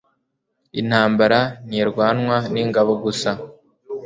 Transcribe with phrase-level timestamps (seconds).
[0.81, 3.31] intambara ntirwanwa n'ingabo gusa